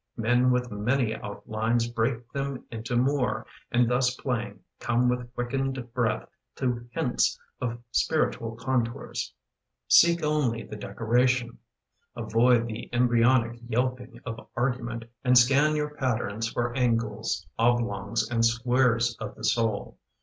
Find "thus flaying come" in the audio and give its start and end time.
3.87-5.07